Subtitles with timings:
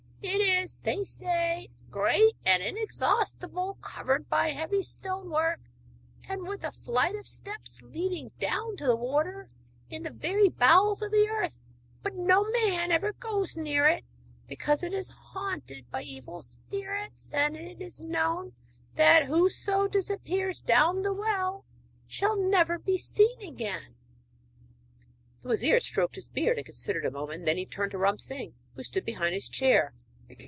[0.23, 5.59] It is, they say, great and inexhaustible, covered in by heavy stone work
[6.29, 9.49] and with a flight of steps leading down to the water
[9.89, 11.57] in the very bowels of the earth;
[12.03, 14.03] but no man ever goes near it
[14.47, 18.53] because it is haunted by evil spirits, and it is known
[18.95, 21.65] that whoso disappears down the well
[22.05, 23.95] shall never be seen again.'
[25.41, 27.45] The wazir stroked his beard and considered a moment.
[27.45, 29.95] Then he turned to Ram Singh who stood behind his chair.